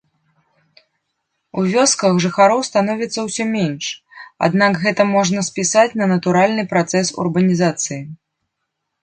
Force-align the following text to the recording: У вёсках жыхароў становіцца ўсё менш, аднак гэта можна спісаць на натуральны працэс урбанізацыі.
У 1.61 1.65
вёсках 1.73 2.13
жыхароў 2.25 2.63
становіцца 2.69 3.19
ўсё 3.27 3.43
менш, 3.57 3.85
аднак 4.49 4.81
гэта 4.87 5.07
можна 5.13 5.45
спісаць 5.51 5.85
на 6.03 6.09
натуральны 6.15 6.67
працэс 6.75 7.15
урбанізацыі. 7.27 8.01